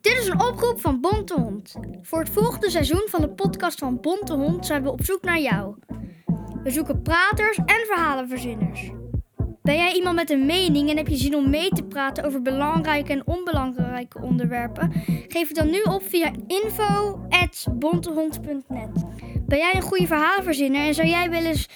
Dit 0.00 0.18
is 0.18 0.28
een 0.28 0.40
oproep 0.40 0.80
van 0.80 1.00
Bonte 1.00 1.34
Hond. 1.34 1.74
Voor 2.02 2.18
het 2.18 2.30
volgende 2.30 2.70
seizoen 2.70 3.02
van 3.06 3.20
de 3.20 3.28
podcast 3.28 3.78
van 3.78 4.00
Bonte 4.00 4.32
Hond 4.32 4.66
zijn 4.66 4.82
we 4.82 4.90
op 4.90 5.04
zoek 5.04 5.22
naar 5.22 5.40
jou. 5.40 5.76
We 6.62 6.70
zoeken 6.70 7.02
praters 7.02 7.56
en 7.56 7.86
verhalenverzinners. 7.86 8.90
Ben 9.62 9.76
jij 9.76 9.92
iemand 9.92 10.16
met 10.16 10.30
een 10.30 10.46
mening 10.46 10.90
en 10.90 10.96
heb 10.96 11.08
je 11.08 11.16
zin 11.16 11.34
om 11.34 11.50
mee 11.50 11.68
te 11.68 11.82
praten 11.82 12.24
over 12.24 12.42
belangrijke 12.42 13.12
en 13.12 13.26
onbelangrijke 13.26 14.20
onderwerpen? 14.20 14.92
Geef 15.28 15.48
het 15.48 15.56
dan 15.56 15.70
nu 15.70 15.82
op 15.82 16.02
via 16.02 16.30
info.bontehond.net. 16.46 19.04
Ben 19.46 19.58
jij 19.58 19.74
een 19.74 19.82
goede 19.82 20.06
verhalenverzinner 20.06 20.86
en 20.86 20.94
zou 20.94 21.08
jij 21.08 21.30
wel 21.30 21.44
eens 21.44 21.68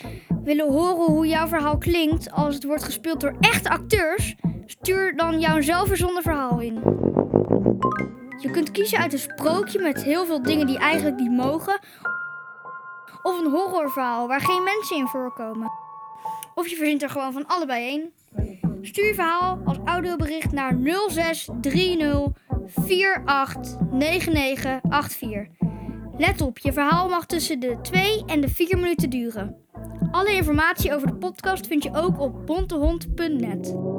willen 0.45 0.73
horen 0.73 1.13
hoe 1.13 1.27
jouw 1.27 1.47
verhaal 1.47 1.79
klinkt 1.79 2.30
als 2.30 2.55
het 2.55 2.65
wordt 2.65 2.85
gespeeld 2.85 3.21
door 3.21 3.37
echte 3.41 3.69
acteurs? 3.69 4.35
Stuur 4.66 5.16
dan 5.16 5.41
jouw 5.41 5.61
zelfverzonnen 5.61 6.23
verhaal 6.23 6.61
in. 6.61 6.75
Je 8.39 8.51
kunt 8.51 8.71
kiezen 8.71 8.99
uit 8.99 9.13
een 9.13 9.19
sprookje 9.19 9.80
met 9.80 10.05
heel 10.05 10.27
veel 10.27 10.43
dingen 10.43 10.66
die 10.66 10.79
eigenlijk 10.79 11.16
niet 11.16 11.33
mogen. 11.33 11.80
Of 13.23 13.41
een 13.41 13.51
horrorverhaal 13.51 14.29
waar 14.29 14.41
geen 14.41 14.63
mensen 14.63 14.97
in 14.97 15.07
voorkomen. 15.07 15.71
Of 16.59 16.68
je 16.68 16.76
verzint 16.76 17.02
er 17.02 17.10
gewoon 17.10 17.32
van 17.32 17.46
allebei 17.46 17.85
één. 17.85 18.12
Stuur 18.82 19.07
je 19.07 19.15
verhaal 19.15 19.60
als 19.65 19.79
audiobericht 19.85 20.52
naar 20.52 20.79
0630 21.09 22.29
489984. 22.66 25.46
Let 26.16 26.40
op, 26.40 26.59
je 26.59 26.73
verhaal 26.73 27.09
mag 27.09 27.26
tussen 27.26 27.60
de 27.60 27.79
2 27.82 28.23
en 28.26 28.40
de 28.40 28.48
4 28.48 28.76
minuten 28.76 29.10
duren. 29.10 29.57
Alle 30.10 30.32
informatie 30.32 30.95
over 30.95 31.07
de 31.07 31.16
podcast 31.16 31.66
vind 31.66 31.82
je 31.82 31.95
ook 31.95 32.21
op 32.21 32.46
bontehond.net. 32.46 33.96